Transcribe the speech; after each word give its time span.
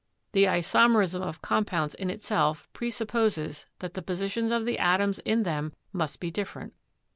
"The 0.31 0.45
isomerism 0.45 1.21
of 1.21 1.43
compounds 1.43 1.93
in 1.93 2.09
itself 2.09 2.67
presupposes 2.73 3.67
that 3.81 3.93
the 3.93 4.01
positions 4.01 4.49
of 4.49 4.65
the 4.65 4.79
atoms 4.79 5.19
in 5.25 5.43
them 5.43 5.73
must 5.93 6.19
be 6.19 6.31
different." 6.31 6.73